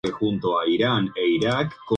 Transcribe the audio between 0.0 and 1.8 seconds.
Se encuentra en el Asia y Nueva Guinea.